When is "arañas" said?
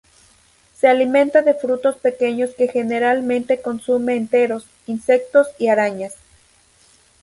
5.67-6.15